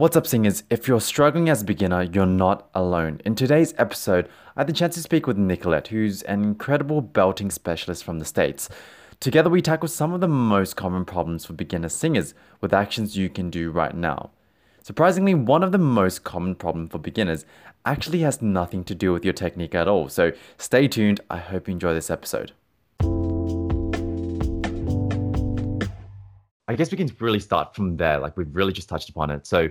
[0.00, 0.62] What's up, singers?
[0.70, 3.20] If you're struggling as a beginner, you're not alone.
[3.26, 7.50] In today's episode, I had the chance to speak with Nicolette, who's an incredible belting
[7.50, 8.70] specialist from the States.
[9.20, 12.32] Together, we tackle some of the most common problems for beginner singers
[12.62, 14.30] with actions you can do right now.
[14.82, 17.44] Surprisingly, one of the most common problems for beginners
[17.84, 20.08] actually has nothing to do with your technique at all.
[20.08, 21.20] So stay tuned.
[21.28, 22.52] I hope you enjoy this episode.
[26.66, 28.18] I guess we can really start from there.
[28.18, 29.46] Like we've really just touched upon it.
[29.46, 29.68] So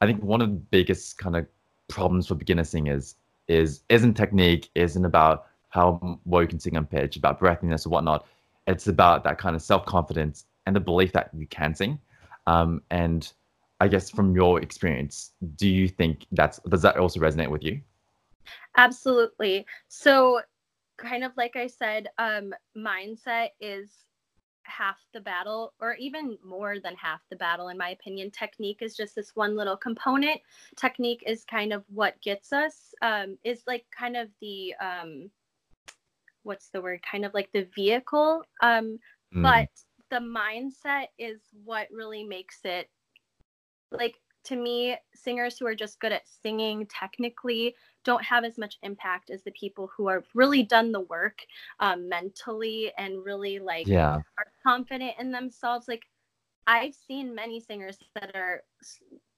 [0.00, 1.46] I think one of the biggest kind of
[1.88, 3.16] problems for beginner singers
[3.48, 7.90] is isn't technique, isn't about how well you can sing on pitch, about breathiness or
[7.90, 8.26] whatnot.
[8.66, 11.98] It's about that kind of self confidence and the belief that you can sing.
[12.46, 13.32] Um, and
[13.80, 17.80] I guess from your experience, do you think that's does that also resonate with you?
[18.76, 19.66] Absolutely.
[19.88, 20.40] So,
[20.96, 23.90] kind of like I said, um, mindset is
[24.66, 28.30] half the battle or even more than half the battle in my opinion.
[28.30, 30.40] Technique is just this one little component.
[30.76, 35.30] Technique is kind of what gets us um, is like kind of the um,
[36.42, 37.00] what's the word?
[37.10, 38.98] Kind of like the vehicle um,
[39.34, 39.42] mm.
[39.42, 39.68] but
[40.10, 42.88] the mindset is what really makes it
[43.90, 44.14] like
[44.46, 49.30] to me singers who are just good at singing technically don't have as much impact
[49.30, 51.40] as the people who are really done the work
[51.80, 54.14] um, mentally and really like yeah.
[54.38, 55.88] are confident in themselves.
[55.88, 56.04] Like
[56.68, 58.62] i've seen many singers that are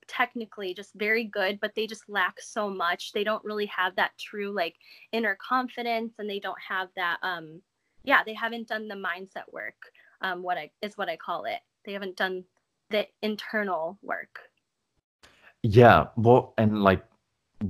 [0.06, 3.12] technically just very good but they just lack so much.
[3.12, 4.76] They don't really have that true like
[5.12, 7.60] inner confidence and they don't have that um
[8.04, 9.76] yeah they haven't done the mindset work
[10.22, 11.60] um what i is what i call it.
[11.84, 12.44] They haven't done
[12.90, 14.40] the internal work
[15.62, 17.04] yeah well and like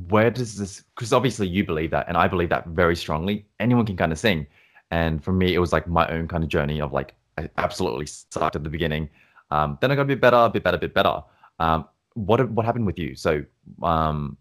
[0.08, 3.46] where does this because obviously you believe that and i believe that very strongly.
[3.58, 4.46] Anyone can kind of sing.
[4.90, 8.06] And for me it was like my own kind of journey of like i absolutely
[8.06, 9.08] sucked at the beginning.
[9.50, 11.22] Um, then i got a bit better a bit better a bit better.
[11.58, 13.14] Um, what what happened with you?
[13.14, 13.44] So
[13.82, 14.36] um,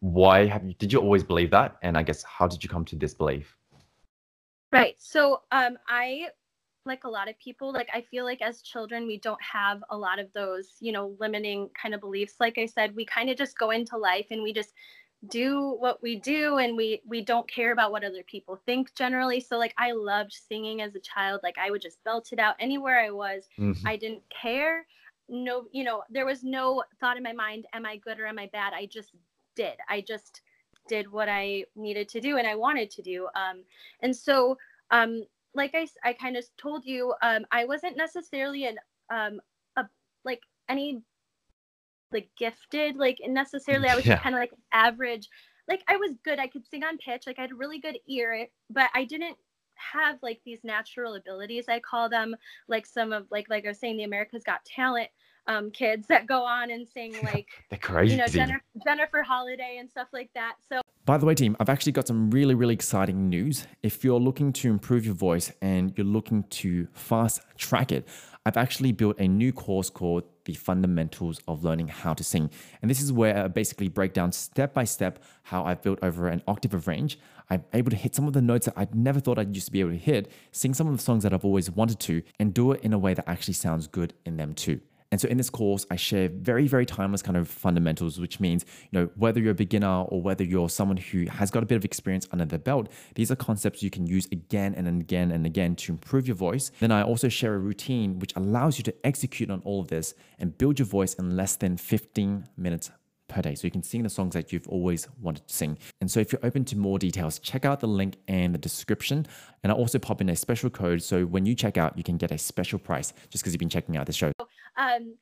[0.00, 1.76] why have you did you always believe that?
[1.82, 3.56] And i guess how did you come to this belief?
[4.72, 6.28] Right so um, i
[6.86, 9.96] like a lot of people like i feel like as children we don't have a
[9.96, 12.34] lot of those you know limiting kind of beliefs.
[12.40, 14.74] Like i said we kind of just go into life and we just
[15.28, 19.40] do what we do and we we don't care about what other people think generally.
[19.40, 21.40] So like i loved singing as a child.
[21.42, 23.44] Like i would just belt it out anywhere i was.
[23.58, 23.86] Mm-hmm.
[23.86, 24.86] i didn't care.
[25.28, 28.38] No you know there was no thought in my mind am i good or am
[28.38, 28.72] i bad?
[28.74, 29.12] I just
[29.56, 29.74] did.
[29.88, 30.42] I just
[30.86, 33.28] did what i needed to do and i wanted to do.
[33.34, 33.62] Um
[34.02, 34.58] and so
[34.90, 38.76] um like I, I kind of told you, um, I wasn't necessarily an
[39.10, 39.40] um,
[39.76, 39.84] a
[40.24, 41.02] like any
[42.12, 43.88] like gifted like necessarily.
[43.88, 44.18] I was yeah.
[44.18, 45.28] kind of like average.
[45.68, 46.38] Like I was good.
[46.38, 47.24] I could sing on pitch.
[47.26, 49.36] Like I had a really good ear, but I didn't
[49.76, 51.66] have like these natural abilities.
[51.68, 52.34] I call them
[52.68, 55.08] like some of like like I was saying, the America's Got Talent
[55.46, 58.14] um, kids that go on and sing like the crazy.
[58.14, 60.54] you know Jennifer, Jennifer Holliday and stuff like that.
[60.68, 63.66] So by the way, team, I've actually got some really, really exciting news.
[63.82, 68.08] If you're looking to improve your voice and you're looking to fast track it,
[68.46, 72.50] I've actually built a new course called The Fundamentals of Learning How to Sing.
[72.80, 76.28] And this is where I basically break down step by step how I've built over
[76.28, 77.18] an octave of range.
[77.50, 79.72] I'm able to hit some of the notes that I never thought I'd used to
[79.72, 82.54] be able to hit, sing some of the songs that I've always wanted to, and
[82.54, 84.80] do it in a way that actually sounds good in them too.
[85.10, 88.64] And so in this course, I share very, very timeless kind of fundamentals, which means,
[88.90, 91.76] you know, whether you're a beginner or whether you're someone who has got a bit
[91.76, 95.46] of experience under their belt, these are concepts you can use again and again and
[95.46, 96.72] again to improve your voice.
[96.80, 100.14] Then I also share a routine which allows you to execute on all of this
[100.38, 102.90] and build your voice in less than 15 minutes
[103.34, 103.54] per day.
[103.54, 105.76] So you can sing the songs that you've always wanted to sing.
[106.00, 109.26] And so if you're open to more details, check out the link in the description.
[109.62, 111.02] And I'll also pop in a special code.
[111.02, 113.68] So when you check out, you can get a special price just because you've been
[113.68, 114.32] checking out the show.
[114.76, 115.16] Um,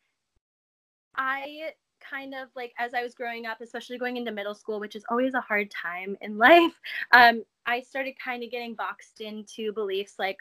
[1.17, 4.97] I kind of like as I was growing up, especially going into middle school, which
[4.97, 6.73] is always a hard time in life,
[7.13, 10.39] um, I started kind of getting boxed into beliefs like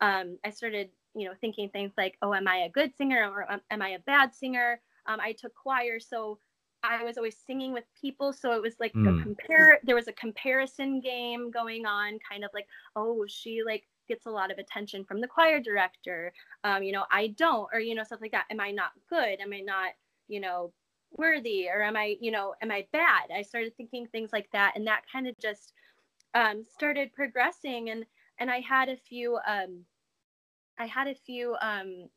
[0.00, 3.50] um, I started, you know, thinking things like, oh, am I a good singer or
[3.50, 4.80] um, am I a bad singer?
[5.06, 6.38] Um, I took choir, so
[6.82, 9.08] I was always singing with people, so it was like mm.
[9.08, 9.22] a hmm.
[9.22, 9.80] compare.
[9.82, 14.30] There was a comparison game going on, kind of like, oh, she like gets a
[14.30, 16.32] lot of attention from the choir director.
[16.64, 18.46] Um, you know, I don't, or you know, stuff like that.
[18.50, 19.40] Am I not good?
[19.40, 19.90] Am I not,
[20.28, 20.72] you know,
[21.12, 23.30] worthy, or am I, you know, am I bad?
[23.34, 25.72] I started thinking things like that, and that kind of just
[26.34, 27.90] um, started progressing.
[27.90, 28.04] And
[28.38, 29.84] and I had a few, um,
[30.78, 31.56] I had a few.
[31.60, 32.08] Um,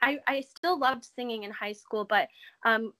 [0.00, 2.28] I I still loved singing in high school, but
[2.64, 2.92] um,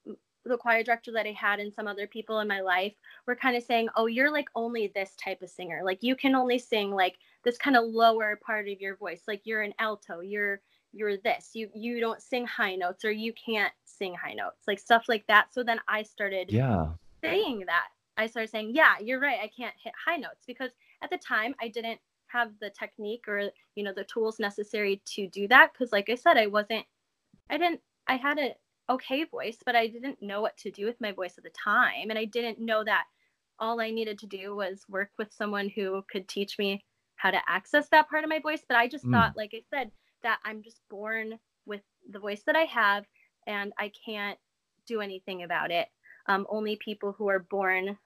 [0.51, 2.95] the choir director that I had and some other people in my life
[3.27, 5.81] were kind of saying, "Oh, you're like only this type of singer.
[5.85, 9.23] Like you can only sing like this kind of lower part of your voice.
[9.27, 10.21] Like you're an alto.
[10.21, 10.61] You're
[10.93, 11.51] you're this.
[11.55, 14.63] You you don't sing high notes or you can't sing high notes.
[14.67, 15.53] Like stuff like that.
[15.55, 16.89] So then i started yeah.
[17.23, 17.89] saying that.
[18.17, 19.39] I started saying yeah you're right.
[19.43, 20.45] I can't hit high notes.
[20.47, 20.71] Because
[21.03, 25.27] at the time i didn't have the technique or you know the tools necessary to
[25.29, 26.85] do that because like i said i wasn't
[27.49, 28.53] i didn't i had an
[28.91, 32.11] okay voice but i didn't know what to do with my voice at the time
[32.11, 33.05] and i didn't know that
[33.59, 36.85] all i needed to do was work with someone who could teach me
[37.17, 39.13] how to access that part of my voice but i just mm.
[39.13, 39.91] thought like i said
[40.23, 43.05] that i'm just born with the voice that i have
[43.47, 44.39] and i can't
[44.87, 45.89] do anything about it
[46.27, 47.97] um, only people who are born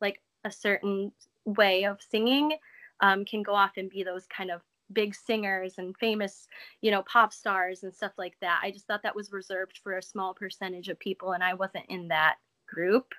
[0.00, 1.12] like a certain
[1.44, 2.56] way of singing
[3.00, 4.60] um, can go off and be those kind of
[4.94, 6.48] big singers and famous,
[6.80, 8.60] you know, pop stars and stuff like that.
[8.62, 11.86] I just thought that was reserved for a small percentage of people, and I wasn't
[11.88, 12.36] in that
[12.66, 13.12] group,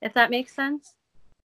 [0.00, 0.94] if that makes sense.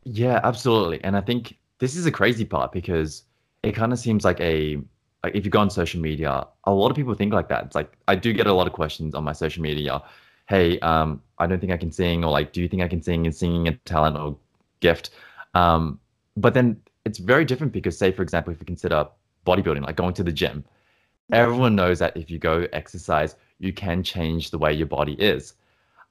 [0.04, 1.02] Yeah, absolutely.
[1.04, 3.24] And I think this is a crazy part because
[3.62, 4.78] it kind of seems like a
[5.22, 7.64] like if you go on social media, a lot of people think like that.
[7.64, 10.02] It's like I do get a lot of questions on my social media.
[10.46, 13.02] Hey, um, I don't think I can sing, or like, do you think I can
[13.02, 13.24] sing?
[13.24, 14.36] Is singing a talent or
[14.80, 15.10] gift?
[15.54, 15.98] Um,
[16.36, 19.06] but then it's very different because say for example if you consider
[19.44, 20.64] bodybuilding like going to the gym.
[21.32, 25.54] Everyone knows that if you go exercise you can change the way your body is.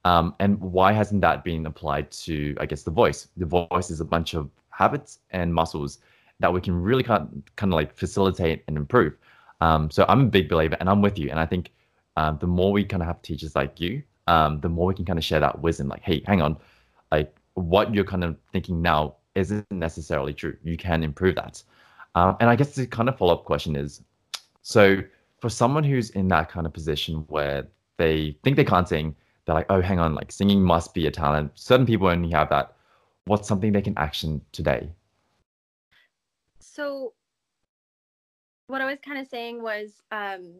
[0.04, 3.28] Um, and why hasn't that been applied to i guess the voice?
[3.36, 5.98] The voice is a bunch of habits and muscles
[6.40, 9.14] that we can really kind of, kind of like facilitate and improve.
[9.60, 11.30] Um, so i'm a big believer and i'm with you.
[11.30, 11.70] And i think
[12.16, 15.04] um, the more we kind of have teachers like you um, the more we can
[15.04, 15.88] kind of share that wisdom.
[15.88, 16.56] Like hey hang on.
[17.10, 20.56] Like what you're kind of thinking now isn't necessarily true.
[20.62, 21.62] You can improve that.
[22.14, 24.02] Um, and I guess the kind of follow up question is
[24.62, 24.98] so
[25.40, 27.66] for someone who's in that kind of position where
[27.98, 29.14] they think they can't sing,
[29.44, 31.52] they're like, oh, hang on, like singing must be a talent.
[31.54, 32.74] Certain people only have that.
[33.26, 34.88] What's something they can action today?
[36.60, 37.12] So,
[38.68, 40.54] what I was kind of saying was, um,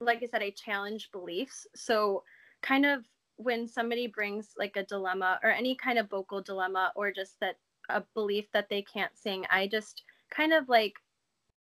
[0.00, 1.66] like I said, I challenge beliefs.
[1.74, 2.22] So,
[2.62, 3.04] kind of
[3.36, 7.56] when somebody brings like a dilemma or any kind of vocal dilemma or just that
[7.88, 10.04] a belief that they can't sing, I just
[10.34, 10.94] kind of like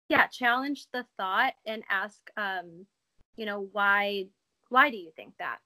[0.08, 2.86] yeah, challenge the thought and ask um
[3.36, 4.28] you know why
[4.70, 5.58] why do you think that?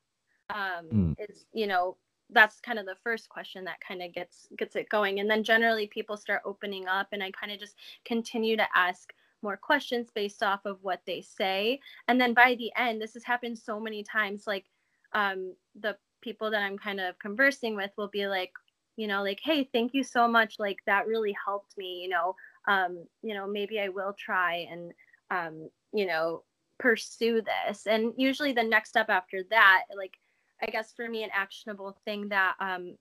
[0.50, 1.15] Um mm.
[1.30, 1.97] is you know
[2.31, 5.44] that's kind of the first question that kind of gets gets it going and then
[5.44, 7.75] generally people start opening up and I kind of just
[8.06, 9.12] continue to ask
[9.42, 13.24] more questions based off of what they say and then by the end this has
[13.24, 14.65] happened so many times like
[15.13, 18.51] um, the people that I'm kind of conversing with will be like,
[18.97, 20.56] you know, like, hey, thank you so much.
[20.59, 22.35] Like that really helped me, you know,
[22.69, 24.94] um, you know, maybe I will try and,
[25.31, 26.44] um, you know,
[26.77, 27.88] pursue this.
[27.88, 30.13] And usually the next step after that, like,
[30.62, 32.95] I guess for me, an actionable thing that um,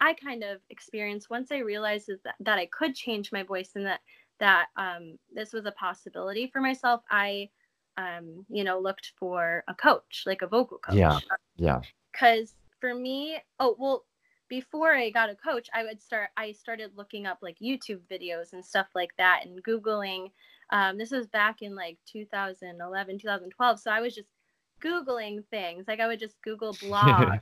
[0.00, 3.72] I kind of experienced once I realized is that, that I could change my voice
[3.76, 4.00] and that
[4.40, 7.02] that um, this was a possibility for myself.
[7.10, 7.50] I
[7.98, 10.96] um, you know, looked for a coach, like a vocal coach.
[10.96, 11.18] Yeah.
[11.56, 11.80] Yeah.
[12.12, 14.04] Because for me, oh, well,
[14.50, 18.52] before I got a coach, I would start, I started looking up like YouTube videos
[18.52, 20.30] and stuff like that and Googling.
[20.70, 23.80] Um, this was back in like 2011, 2012.
[23.80, 24.28] So I was just
[24.82, 25.86] Googling things.
[25.88, 27.40] Like I would just Google blogs.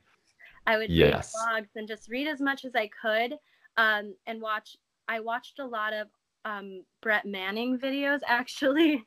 [0.66, 1.32] I would yes.
[1.34, 3.34] read blogs and just read as much as I could
[3.76, 4.76] um, and watch.
[5.08, 6.08] I watched a lot of
[6.44, 9.02] um, Brett Manning videos actually.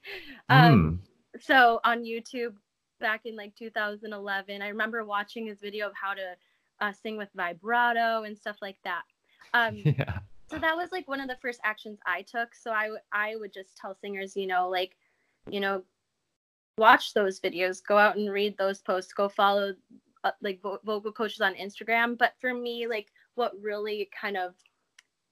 [0.50, 1.08] Um, mm
[1.40, 2.56] so on YouTube
[3.00, 6.36] back in like 2011, I remember watching his video of how to
[6.82, 9.04] uh, sing with vibrato and stuff like that.
[9.54, 10.20] Um, yeah.
[10.50, 12.56] So that was like one of the first actions I took.
[12.56, 14.96] So I, w- I would just tell singers, you know, like,
[15.50, 15.84] you know,
[16.78, 19.74] watch those videos, go out and read those posts, go follow
[20.24, 22.18] uh, like vo- vocal coaches on Instagram.
[22.18, 24.56] But for me, like what really kind of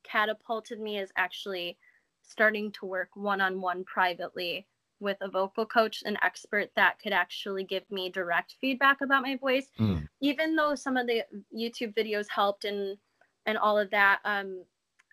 [0.04, 1.78] catapulted me is actually
[2.22, 4.68] starting to work one on one privately
[5.00, 9.38] with a vocal coach, an expert that could actually give me direct feedback about my
[9.38, 9.68] voice.
[9.80, 10.08] Mm.
[10.22, 11.24] Even though some of the
[11.56, 12.98] YouTube videos helped and
[13.46, 14.64] and all of that, um,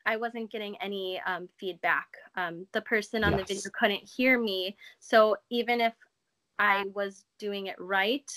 [0.04, 2.06] I wasn't getting any um, feedback.
[2.36, 3.40] Um, the person on yes.
[3.40, 5.94] the video couldn't hear me, so even if
[6.58, 8.30] I was doing it right,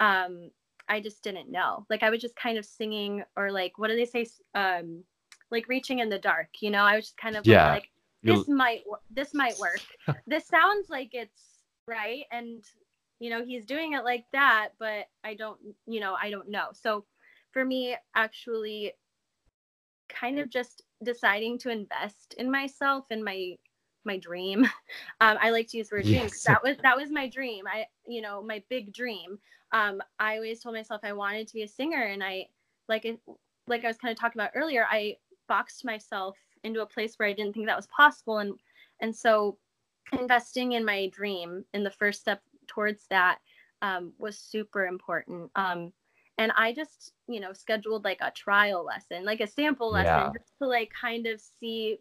[0.00, 0.50] um,
[0.88, 1.86] I just didn't know.
[1.90, 4.26] Like I was just kind of singing or like what do they say?
[4.54, 5.04] Um,
[5.50, 6.48] like reaching in the dark.
[6.60, 7.72] You know, I was just kind of yeah.
[7.72, 7.90] like
[8.24, 9.80] this might this might work.
[10.26, 12.64] this sounds like it's right and
[13.20, 16.68] you know he's doing it like that but I don't you know I don't know.
[16.72, 17.04] So
[17.52, 18.92] for me actually
[20.08, 23.56] kind of just deciding to invest in myself and my
[24.04, 24.66] my dream.
[25.20, 26.42] Um, I like to use the word yes.
[26.42, 27.64] dream that was that was my dream.
[27.66, 29.38] I you know my big dream.
[29.72, 32.46] Um, I always told myself I wanted to be a singer, and I
[32.88, 33.18] like it,
[33.66, 34.86] like I was kind of talking about earlier.
[34.90, 35.16] I
[35.48, 38.38] boxed myself into a place where I didn't think that was possible.
[38.38, 38.54] And
[39.00, 39.58] and so
[40.18, 43.38] investing in my dream in the first step towards that
[43.82, 45.50] um, was super important.
[45.56, 45.92] Um,
[46.38, 50.32] and I just, you know, scheduled like a trial lesson, like a sample lesson, Yeah.
[50.36, 51.98] just to like kind of see.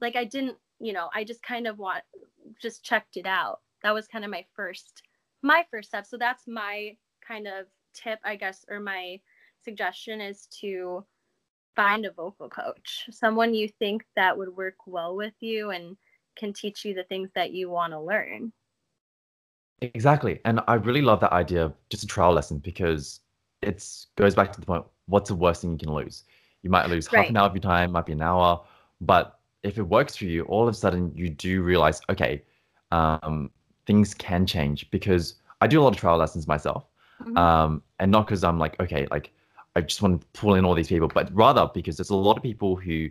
[0.00, 2.04] Like I didn't, you know, I just kind of want,
[2.62, 3.60] just checked it out.
[3.82, 5.02] That was kind of my first,
[5.42, 6.06] my first step.
[6.06, 9.20] So that's my kind of tip, I guess, or my
[9.64, 11.04] suggestion is to
[11.78, 15.96] find a vocal coach, someone you think that would work well with you and
[16.36, 18.52] can teach you the things that you want to learn.
[19.80, 20.40] Exactly.
[20.44, 23.20] And I really love that idea of just a trial lesson because
[23.62, 26.24] it goes back to the point what's the worst thing you can lose?
[26.62, 28.60] You might lose half an hour of your time, might be an hour,
[29.00, 32.42] but if it works for you, all of a sudden you do realize, okay,
[32.90, 33.50] um,
[33.86, 36.88] things can change because I do a lot of trial lessons myself.
[37.22, 37.38] Mhm.
[37.38, 39.30] Um, and not because I'm like, okay, like
[39.76, 42.36] I just want to pull in all these people, but rather because there's a lot
[42.36, 43.08] of people who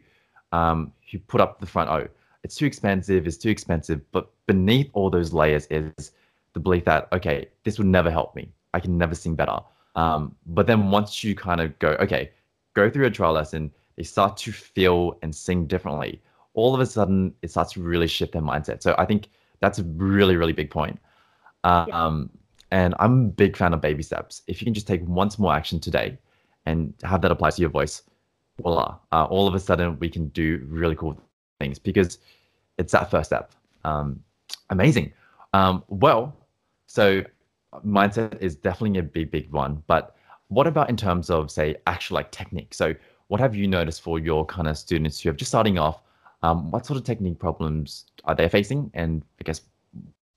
[0.51, 2.07] um, who put up the front, oh,
[2.43, 4.01] it's too expensive, it's too expensive.
[4.11, 6.11] But beneath all those layers is
[6.53, 8.49] the belief that, okay, this would never help me.
[8.73, 9.59] I can never sing better.
[9.95, 12.31] Um, but then once you kind of go, okay,
[12.73, 16.21] go through a trial lesson, they start to feel and sing differently.
[16.53, 18.81] All of a sudden, it starts to really shift their mindset.
[18.81, 20.99] So I think that's a really, really big point.
[21.63, 22.29] Um,
[22.71, 24.41] And I'm a big fan of baby steps.
[24.47, 26.17] If you can just take one small action today
[26.67, 28.03] and have that apply to your voice,
[28.61, 31.17] voila, uh, all of a sudden we can do really cool
[31.59, 32.19] things because
[32.77, 33.53] it's that first step.
[33.83, 34.19] Um,
[34.69, 35.13] amazing.
[35.53, 36.35] Um, well,
[36.85, 37.23] so
[37.85, 39.83] mindset is definitely a big, big one.
[39.87, 40.15] But
[40.49, 42.73] what about in terms of, say, actual like technique?
[42.73, 42.93] So,
[43.27, 46.01] what have you noticed for your kind of students who are just starting off?
[46.43, 48.89] Um, what sort of technique problems are they facing?
[48.93, 49.61] And I guess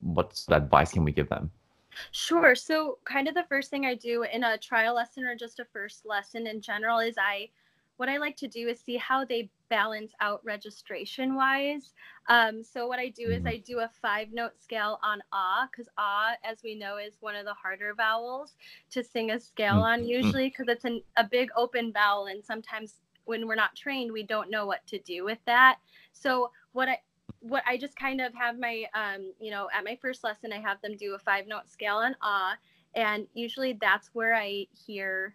[0.00, 1.52] what sort of advice can we give them?
[2.12, 2.54] Sure.
[2.54, 5.64] So, kind of the first thing I do in a trial lesson or just a
[5.64, 7.50] first lesson in general is I,
[7.96, 11.92] what I like to do is see how they balance out registration wise.
[12.28, 13.46] Um, so, what I do is Mhm.
[13.46, 17.36] I do a five note scale on ah, because ah, as we know, is one
[17.36, 18.56] of the harder vowels
[18.90, 20.04] to sing a scale on Mhm.
[20.04, 22.26] usually because it's an, a big open vowel.
[22.26, 25.78] And sometimes when we're not trained, we don't know what to do with that.
[26.12, 26.98] So, what I,
[27.40, 30.60] what I just kind of have my, um, you know, at my first lesson, I
[30.60, 32.56] have them do a five note scale on ah,
[32.94, 35.34] and usually that's where I hear,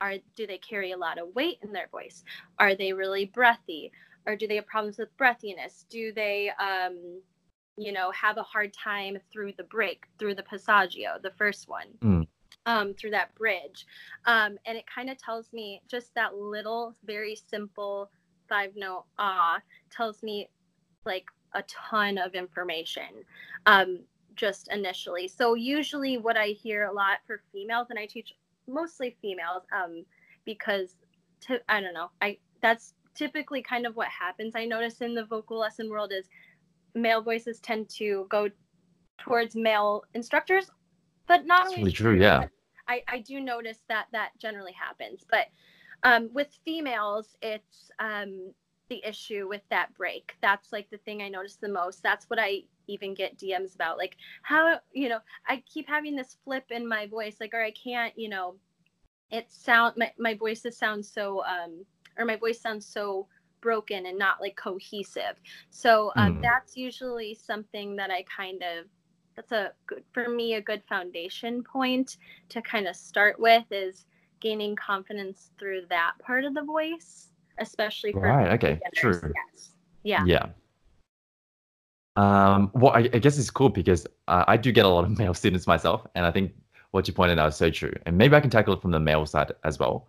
[0.00, 2.24] are do they carry a lot of weight in their voice?
[2.58, 3.92] Are they really breathy,
[4.26, 5.84] or do they have problems with breathiness?
[5.88, 7.20] Do they, um,
[7.76, 11.86] you know, have a hard time through the break, through the passaggio, the first one,
[12.00, 12.26] Mm.
[12.66, 13.86] um, through that bridge,
[14.26, 18.10] um, and it kind of tells me just that little, very simple
[18.48, 19.60] five note ah
[19.90, 20.48] tells me
[21.04, 23.24] like a ton of information
[23.66, 24.00] um,
[24.36, 25.28] just initially.
[25.28, 28.34] So usually what I hear a lot for females, and I teach
[28.68, 30.04] mostly females um,
[30.44, 30.94] because
[31.42, 34.54] to, I don't know, I that's typically kind of what happens.
[34.54, 36.28] I notice in the vocal lesson world is
[36.94, 38.48] male voices tend to go
[39.18, 40.70] towards male instructors,
[41.26, 42.46] but not That's really true, yeah.
[42.88, 45.24] I, I do notice that that generally happens.
[45.30, 45.46] But
[46.02, 48.52] um, with females, it's um,
[48.90, 50.36] the issue with that break.
[50.42, 52.02] That's like the thing I notice the most.
[52.02, 53.96] That's what I even get DMs about.
[53.96, 57.70] Like, how, you know, I keep having this flip in my voice, like, or I
[57.70, 58.56] can't, you know,
[59.30, 61.86] it sound, my, my voices sound so, um,
[62.18, 63.28] or my voice sounds so
[63.62, 65.40] broken and not like cohesive.
[65.70, 66.42] So um, Mm.
[66.42, 68.86] that's usually something that I kind of,
[69.36, 72.16] that's a good, for me, a good foundation point
[72.50, 74.06] to kind of start with is
[74.40, 77.29] gaining confidence through that part of the voice,
[77.60, 79.20] especially for Right, okay, beginners.
[79.20, 79.32] true.
[79.34, 79.70] Yes.
[80.02, 80.24] Yeah.
[80.24, 80.46] Yeah.
[82.16, 85.16] Um, well, I, I guess it's cool because uh, I do get a lot of
[85.18, 86.52] male students myself, and I think
[86.90, 87.92] what you pointed out is so true.
[88.06, 90.08] And maybe I can tackle it from the male side as well.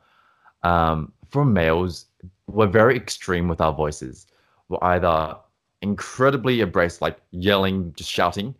[0.63, 2.05] Um, for males,
[2.48, 4.27] we're very extreme with our voices.
[4.70, 5.38] We're either
[5.81, 8.55] incredibly abrasive, like yelling, just shouting,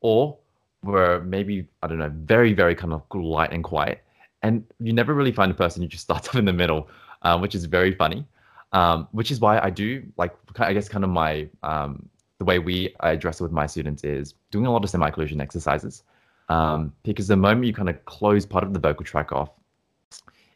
[0.00, 0.36] or
[0.82, 4.02] we're maybe, I don't know, very, very kind of light and quiet.
[4.42, 6.88] And you never really find a person who just starts up in the middle,
[7.22, 8.26] uh, which is very funny.
[8.72, 12.58] Um, which is why I do like, I guess, kind of my um, the way
[12.58, 16.02] we I address it with my students is doing a lot of semi-occlusion exercises.
[16.48, 19.50] Um, because the moment you kind of close part of the vocal tract off,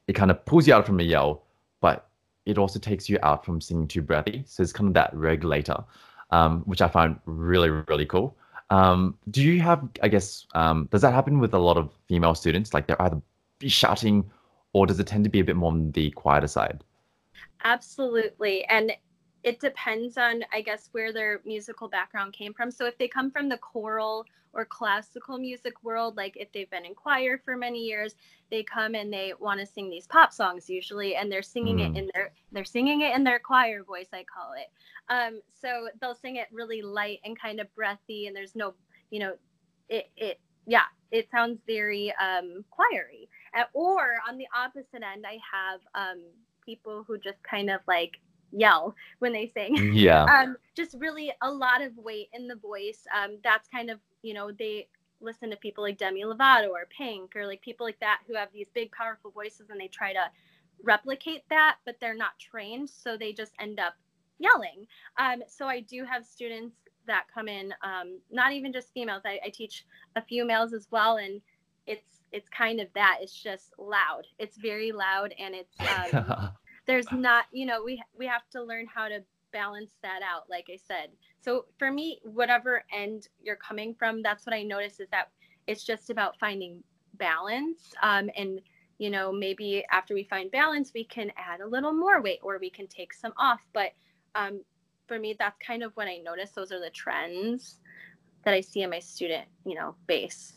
[0.08, 1.42] it kind of pulls you out from a yell,
[1.80, 2.08] but
[2.44, 4.44] it also takes you out from singing too breathy.
[4.46, 5.84] So it's kind of that regulator,
[6.30, 8.36] um, which I find really, really cool.
[8.70, 12.34] Um, do you have, I guess, um, does that happen with a lot of female
[12.34, 12.74] students?
[12.74, 13.20] Like they're either
[13.62, 14.28] shouting
[14.72, 16.82] or does it tend to be a bit more on the quieter side?
[17.64, 18.64] Absolutely.
[18.66, 18.92] And
[19.42, 22.70] it depends on, I guess, where their musical background came from.
[22.70, 26.84] So if they come from the choral or classical music world, like if they've been
[26.84, 28.14] in choir for many years,
[28.50, 31.80] they come and they want to sing these pop songs usually, and they're singing Mm.
[31.80, 34.68] it in their they're singing it in their choir voice, I call it.
[35.08, 38.74] Um, so they'll sing it really light and kind of breathy, and there's no,
[39.10, 39.36] you know,
[39.88, 43.28] it it yeah, it sounds very um, choiry.
[43.74, 46.22] or on the opposite end, I have um,
[46.66, 48.18] people who just kind of like
[48.52, 49.76] yell when they sing.
[49.94, 50.24] Yeah.
[50.24, 53.04] um, just really a lot of weight in the voice.
[53.16, 54.88] Um, that's kind of, you know, they
[55.20, 58.48] listen to people like Demi Lovato or Pink or like people like that who have
[58.52, 60.24] these big, powerful voices and they try to
[60.82, 62.90] replicate that, but they're not trained.
[62.90, 63.94] So they just end up
[64.38, 64.86] yelling.
[65.18, 69.22] Um, so I do have students that come in, um, not even just females.
[69.24, 71.16] I, I teach a few males as well.
[71.16, 71.40] And
[71.86, 73.18] it's, it's kind of that.
[73.20, 74.26] It's just loud.
[74.38, 75.74] It's very loud and it's,
[76.16, 76.50] um,
[76.86, 79.20] there's not you know we we have to learn how to
[79.52, 81.08] balance that out like i said
[81.40, 85.30] so for me whatever end you're coming from that's what i notice is that
[85.66, 86.82] it's just about finding
[87.14, 88.60] balance um, and
[88.98, 92.58] you know maybe after we find balance we can add a little more weight or
[92.60, 93.92] we can take some off but
[94.34, 94.60] um,
[95.06, 97.80] for me that's kind of when i notice those are the trends
[98.44, 100.54] that i see in my student you know base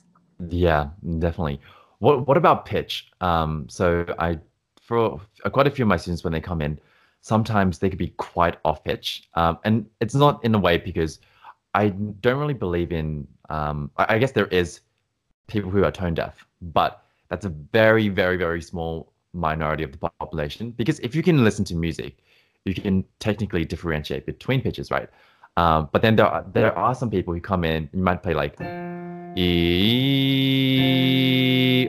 [0.48, 0.88] yeah
[1.20, 1.60] definitely
[2.00, 4.40] what what about pitch um so i
[4.90, 6.80] for quite a few of my students when they come in,
[7.22, 9.30] sometimes they could be quite off pitch.
[9.36, 11.20] Um, and it's not in a way because
[11.76, 14.80] I don't really believe in, um, I, I guess there is
[15.46, 20.10] people who are tone deaf, but that's a very, very, very small minority of the
[20.20, 20.72] population.
[20.72, 22.18] Because if you can listen to music,
[22.66, 25.10] you can technically differentiate between pitches, right?
[25.56, 28.34] Um, but then there are, there are some people who come in, you might play
[28.34, 28.58] like
[29.38, 31.10] E,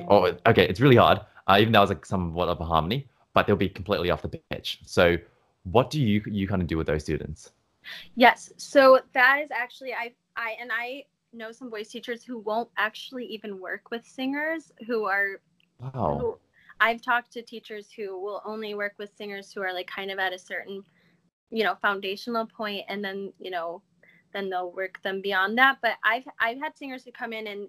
[0.08, 1.20] or okay, it's really hard
[1.50, 4.40] uh, even though it's like somewhat of a harmony, but they'll be completely off the
[4.50, 4.78] pitch.
[4.84, 5.16] So,
[5.64, 7.50] what do you you kind of do with those students?
[8.14, 12.68] Yes, so that is actually I I and I know some voice teachers who won't
[12.76, 15.40] actually even work with singers who are
[15.80, 16.18] wow.
[16.20, 16.38] Who,
[16.82, 20.18] I've talked to teachers who will only work with singers who are like kind of
[20.18, 20.82] at a certain,
[21.50, 23.82] you know, foundational point, and then you know,
[24.32, 25.78] then they'll work them beyond that.
[25.82, 27.68] But I've I've had singers who come in and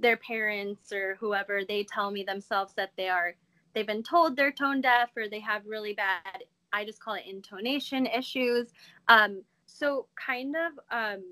[0.00, 3.34] their parents or whoever they tell me themselves that they are
[3.74, 7.24] they've been told they're tone deaf or they have really bad i just call it
[7.28, 8.68] intonation issues
[9.08, 11.22] um, so kind of um,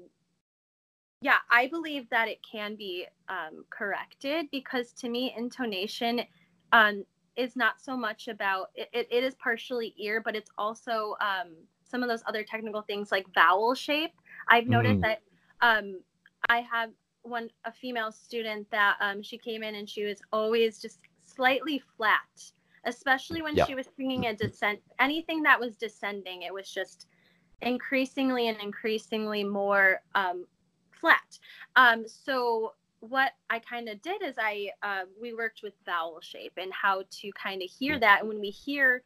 [1.20, 6.20] yeah i believe that it can be um, corrected because to me intonation
[6.72, 7.04] um,
[7.36, 11.54] is not so much about it, it, it is partially ear but it's also um,
[11.84, 14.12] some of those other technical things like vowel shape
[14.48, 15.02] i've noticed mm.
[15.02, 15.20] that
[15.60, 16.00] um,
[16.48, 16.90] i have
[17.22, 21.82] one a female student that um, she came in and she was always just slightly
[21.96, 22.52] flat,
[22.84, 24.80] especially when she was singing a descent.
[24.98, 27.06] Anything that was descending, it was just
[27.62, 30.46] increasingly and increasingly more um,
[30.92, 31.38] flat.
[31.76, 36.54] Um, so what I kind of did is I uh, we worked with vowel shape
[36.56, 38.20] and how to kind of hear that.
[38.20, 39.02] And when we hear,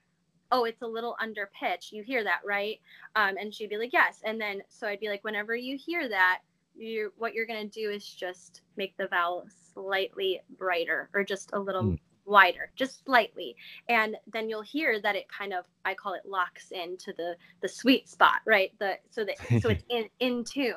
[0.50, 2.80] oh, it's a little under pitch, you hear that, right?
[3.16, 4.20] Um, and she'd be like, yes.
[4.24, 6.40] And then so I'd be like, whenever you hear that,
[6.78, 11.50] you what you're going to do is just make the vowel slightly brighter or just
[11.52, 11.98] a little mm.
[12.24, 13.56] wider just slightly
[13.88, 17.68] and then you'll hear that it kind of i call it locks into the the
[17.68, 20.74] sweet spot right the so that so it's in in tune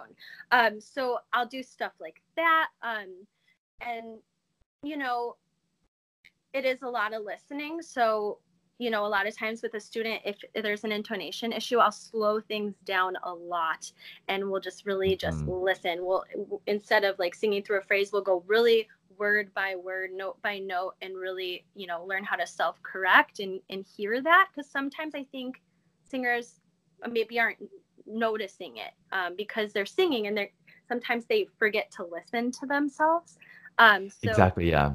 [0.51, 3.07] um so i'll do stuff like that um
[3.81, 4.19] and
[4.83, 5.35] you know
[6.53, 8.39] it is a lot of listening so
[8.81, 11.91] you know, a lot of times with a student, if, there's an intonation issue, I'll
[11.91, 13.91] slow things down a lot
[14.27, 15.51] and we'll just really just mm-hmm.
[15.51, 15.99] listen.
[16.03, 16.23] We'll,
[16.65, 18.87] instead of like singing through a phrase, we'll go really
[19.19, 23.39] word by word, note by note, and really, you know, learn how to self correct
[23.39, 24.47] and, and hear that.
[24.51, 25.61] Because sometimes I think
[26.09, 26.55] singers
[27.07, 27.59] maybe aren't
[28.07, 30.49] noticing it um, because they're singing and they're
[30.87, 33.37] sometimes they forget to listen to themselves.
[33.77, 34.71] Um, so, exactly.
[34.71, 34.93] Yeah.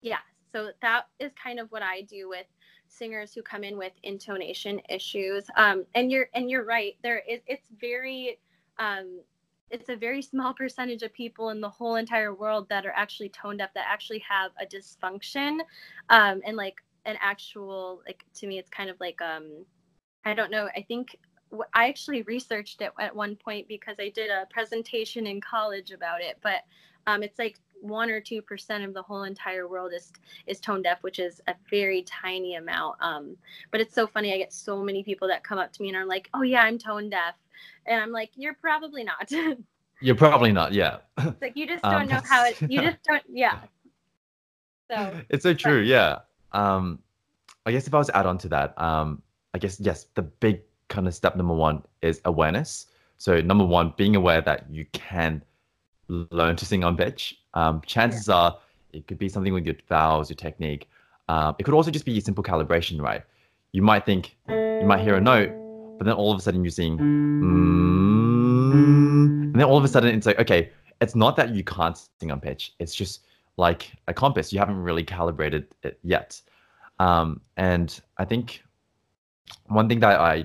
[0.00, 0.20] Yeah.
[0.50, 2.46] So that is kind of what I do with
[2.92, 5.44] singers who come in with intonation issues.
[5.56, 6.96] Um, and you're and you're right.
[7.02, 8.38] There is it's very
[8.78, 9.20] um,
[9.70, 13.30] it's a very small percentage of people in the whole entire world that are actually
[13.30, 15.60] tone deaf that actually have a dysfunction
[16.10, 16.76] um, and like
[17.06, 19.64] an actual like to me it's kind of like um
[20.24, 21.16] I don't know I think
[21.74, 26.20] I actually researched it at one point because I did a presentation in college about
[26.20, 26.60] it but
[27.06, 30.12] um, it's like one or two percent of the whole entire world is
[30.46, 32.96] is tone deaf, which is a very tiny amount.
[33.00, 33.36] Um,
[33.70, 34.32] but it's so funny.
[34.32, 36.62] I get so many people that come up to me and are like, "Oh yeah,
[36.62, 37.34] I'm tone deaf,"
[37.86, 39.30] and I'm like, "You're probably not."
[40.02, 40.72] You're probably not.
[40.72, 40.98] Yeah.
[41.18, 42.60] It's like you just don't um, know how it.
[42.68, 43.22] You just don't.
[43.28, 43.60] Yeah.
[44.90, 45.20] So.
[45.28, 45.80] It's so true.
[45.80, 46.18] But, yeah.
[46.50, 46.98] Um,
[47.64, 49.22] I guess if I was to add on to that, um,
[49.54, 52.86] I guess yes, the big kind of step number one is awareness.
[53.18, 55.42] So number one, being aware that you can
[56.30, 57.38] learn to sing on pitch.
[57.54, 58.34] Um, chances yeah.
[58.34, 58.58] are
[58.92, 60.88] it could be something with your vowels, your technique.
[61.28, 63.22] Um, it could also just be simple calibration, right?
[63.72, 65.50] You might think, you might hear a note,
[65.98, 68.72] but then all of a sudden you sing, mm,
[69.44, 70.70] and then all of a sudden it's like, okay,
[71.00, 72.74] it's not that you can't sing on pitch.
[72.78, 73.24] It's just
[73.56, 74.52] like a compass.
[74.52, 76.40] You haven't really calibrated it yet.
[76.98, 78.62] Um, and I think
[79.66, 80.44] one thing that I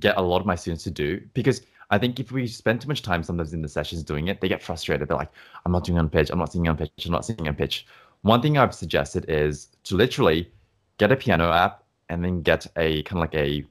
[0.00, 2.88] get a lot of my students to do, because I think if we spend too
[2.88, 5.08] much time sometimes in the sessions doing it, they get frustrated.
[5.08, 5.30] They're like,
[5.64, 7.86] I'm not doing on pitch, I'm not singing on pitch, I'm not singing on pitch.
[8.22, 10.50] One thing I've suggested is to literally
[10.98, 13.64] get a piano app and then get a kind of like a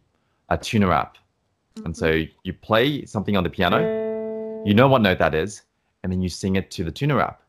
[0.49, 1.17] a tuner app.
[1.75, 1.85] Mm-hmm.
[1.85, 2.31] And so mm-hmm.
[2.43, 5.63] you play something on the piano, you know what note that is,
[6.03, 7.41] and then you sing it to the tuner app.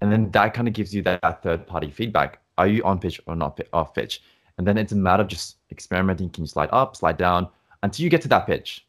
[0.00, 2.40] And then that kind of gives you that, that third party feedback.
[2.58, 4.22] Are you on pitch or not off pitch?
[4.58, 6.30] And then it's a matter of just experimenting.
[6.30, 7.48] Can you slide up, slide down
[7.82, 8.86] until you get to that pitch?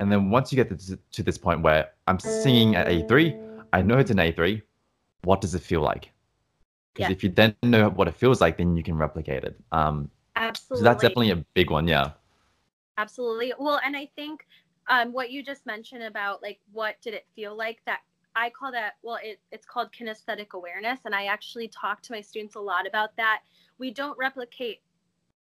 [0.00, 3.82] And then once you get to, to this point where I'm singing at A3, I
[3.82, 4.62] know it's an A3.
[5.22, 6.10] What does it feel like?
[6.94, 7.16] Because yeah.
[7.16, 9.58] if you then know what it feels like, then you can replicate it.
[9.72, 10.78] Um, Absolutely.
[10.78, 11.88] So that's definitely a big one.
[11.88, 12.12] Yeah.
[12.96, 13.52] Absolutely.
[13.58, 14.46] Well, and I think
[14.88, 18.00] um, what you just mentioned about like what did it feel like that
[18.34, 22.20] I call that well it, it's called kinesthetic awareness and I actually talk to my
[22.20, 23.42] students a lot about that.
[23.78, 24.80] We don't replicate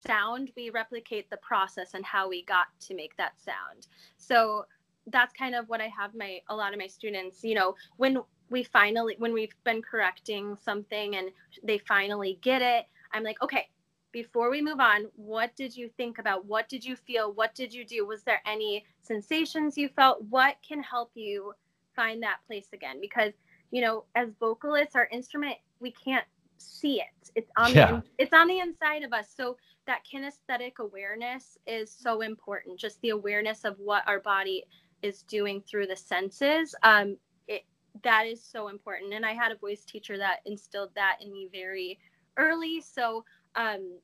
[0.07, 3.87] sound, we replicate the process and how we got to make that sound.
[4.17, 4.65] So
[5.07, 8.17] that's kind of what I have my a lot of my students, you know, when
[8.49, 11.29] we finally when we've been correcting something and
[11.63, 13.69] they finally get it, I'm like, okay,
[14.11, 16.45] before we move on, what did you think about?
[16.45, 17.33] What did you feel?
[17.33, 18.05] What did you do?
[18.05, 20.23] Was there any sensations you felt?
[20.29, 21.53] What can help you
[21.95, 22.99] find that place again?
[23.01, 23.33] Because,
[23.71, 26.25] you know, as vocalists, our instrument, we can't
[26.57, 27.31] see it.
[27.35, 27.91] It's on yeah.
[27.91, 29.27] the it's on the inside of us.
[29.35, 32.79] So that kinesthetic awareness is so important.
[32.79, 34.63] Just the awareness of what our body
[35.01, 36.75] is doing through the senses.
[36.83, 37.63] Um, it,
[38.03, 39.13] that is so important.
[39.13, 41.97] And I had a voice teacher that instilled that in me very
[42.37, 42.81] early.
[42.81, 43.23] So
[43.55, 43.97] um,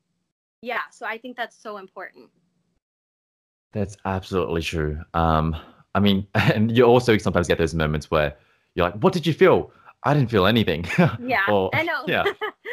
[0.61, 2.29] yeah, so I think that's so important.
[3.73, 4.99] That's absolutely true.
[5.13, 5.55] Um,
[5.93, 8.35] I mean, and you also sometimes get those moments where
[8.75, 9.71] you're like, "What did you feel?"
[10.05, 10.85] I didn't feel anything.
[11.19, 12.03] Yeah, or, I know.
[12.07, 12.23] yeah,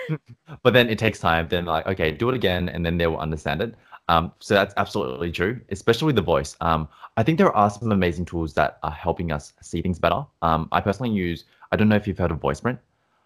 [0.63, 1.49] but then it takes time.
[1.49, 3.75] Then like, okay, do it again, and then they will understand it.
[4.09, 6.57] Um, so that's absolutely true, especially with the voice.
[6.61, 10.27] Um, I think there are some amazing tools that are helping us see things better.
[10.43, 11.45] Um, I personally use.
[11.71, 12.79] I don't know if you've heard of VoicePrint,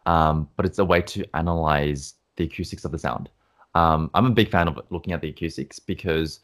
[0.04, 3.30] um, but it's a way to analyze the acoustics of the sound.
[3.74, 6.40] Um, I'm a big fan of looking at the acoustics because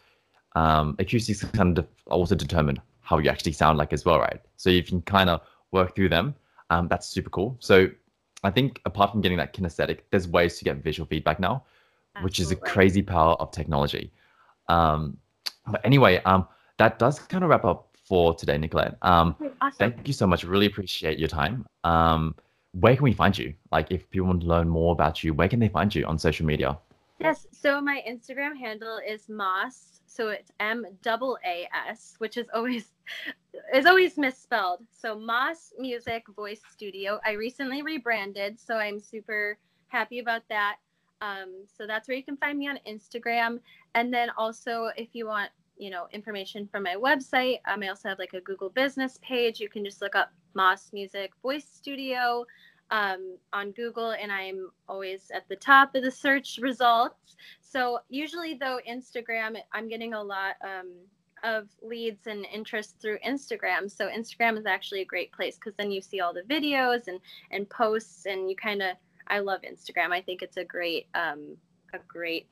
[0.57, 4.41] um, acoustics kind of also determine how you actually sound like as well, right?
[4.57, 5.41] So you can kind of
[5.73, 6.35] work through them,
[6.71, 7.57] um, that's super cool.
[7.61, 7.89] So
[8.43, 11.65] I think apart from getting that kinesthetic, there's ways to get visual feedback now,
[12.15, 12.25] Absolutely.
[12.25, 14.13] which is a crazy power of technology.
[14.69, 15.19] Um,
[15.67, 16.47] but anyway, um,
[16.79, 18.97] that does kind of wrap up for today, Nicolette.
[19.03, 19.77] Um, awesome.
[19.79, 20.43] Thank you so much.
[20.43, 21.67] Really appreciate your time.
[21.85, 22.35] Um,
[22.73, 23.55] where can we find you?
[23.71, 26.19] Like, if people want to learn more about you, where can they find you on
[26.19, 26.79] social media?
[27.19, 27.47] Yes.
[27.53, 30.01] So my Instagram handle is Maas.
[30.07, 32.87] So it's M double A S, which is always
[33.75, 34.81] is always misspelled.
[34.91, 37.21] So Maas Music Voice Studio.
[37.25, 40.77] I recently rebranded, so I'm super happy about that.
[41.21, 43.61] Um, so that's where you can find me on Instagram.
[43.95, 48.09] And then also, if you want, you know, information from my website, um, I also
[48.09, 49.61] have like a Google Business page.
[49.61, 52.45] You can just look up Maas Music Voice Studio
[52.91, 57.37] um, on Google, and I'm always at the top of the search results.
[57.61, 60.91] So usually, though, Instagram, I'm getting a lot um,
[61.45, 63.91] of leads and interest through Instagram.
[63.91, 67.21] So Instagram is actually a great place because then you see all the videos and
[67.51, 68.97] and posts, and you kind of.
[69.29, 70.11] I love Instagram.
[70.11, 71.57] I think it's a great um,
[71.93, 72.49] a great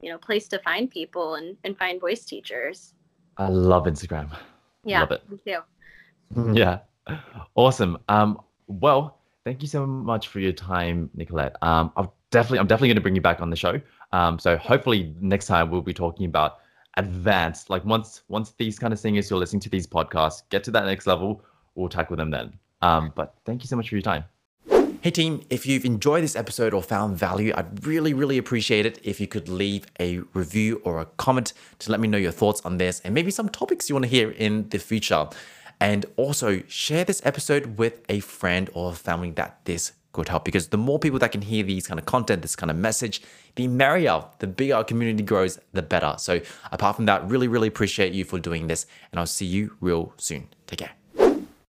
[0.00, 2.94] you know place to find people and and find voice teachers.
[3.36, 4.30] I love Instagram.
[4.84, 5.30] Yeah, love it.
[5.30, 5.58] Me too.
[6.54, 6.78] Yeah,
[7.54, 7.98] awesome.
[8.08, 11.56] Um, well thank you so much for your time, Nicolette.
[11.62, 13.80] Um, I'll definitely, I'm definitely going to bring you back on the show.
[14.12, 16.58] Um, so hopefully next time we'll be talking about
[16.96, 20.64] advanced, like once once these kind of singers who are listening to these podcasts get
[20.64, 22.52] to that next level, we'll tackle them then.
[22.82, 24.24] Um, but thank you so much for your time.
[25.02, 29.00] Hey team, if you've enjoyed this episode or found value, I'd really, really appreciate it
[29.02, 32.60] if you could leave a review or a comment to let me know your thoughts
[32.64, 35.28] on this and maybe some topics you want to hear in the future.
[35.80, 40.68] And also share this episode with a friend or family that this could help because
[40.68, 43.22] the more people that can hear these kind of content, this kind of message,
[43.56, 46.14] the merrier, the bigger our community grows, the better.
[46.18, 49.76] So apart from that, really, really appreciate you for doing this and I'll see you
[49.80, 50.48] real soon.
[50.66, 51.01] Take care.